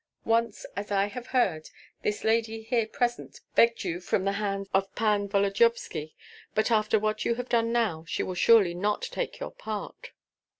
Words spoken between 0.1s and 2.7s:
Once, as I have heard, this lady